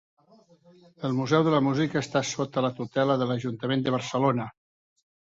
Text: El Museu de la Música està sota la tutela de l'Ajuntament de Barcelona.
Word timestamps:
El 1.09 1.13
Museu 1.17 1.43
de 1.49 1.53
la 1.57 1.61
Música 1.67 2.01
està 2.03 2.23
sota 2.33 2.65
la 2.69 2.75
tutela 2.81 3.21
de 3.23 3.31
l'Ajuntament 3.31 3.89
de 3.89 3.99
Barcelona. 4.01 4.53